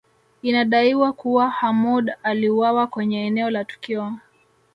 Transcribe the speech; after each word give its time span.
Inadaiwa 0.41 1.13
kuwa 1.13 1.49
Hamoud 1.49 2.11
aliuawa 2.23 2.87
kwenye 2.87 3.25
eneo 3.25 3.49
la 3.49 3.65
tukio 3.65 4.13